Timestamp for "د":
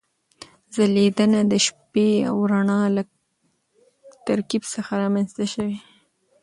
1.51-1.53